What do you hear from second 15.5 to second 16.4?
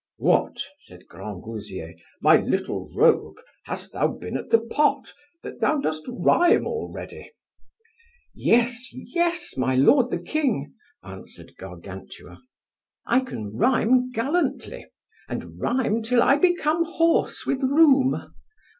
rhyme till I